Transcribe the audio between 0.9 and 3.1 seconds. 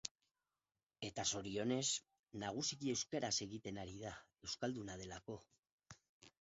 Eta zorionez, nagusiki